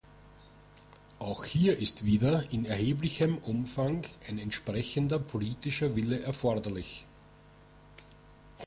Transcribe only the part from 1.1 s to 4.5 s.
Auch hier ist wieder in erheblichem Umfang ein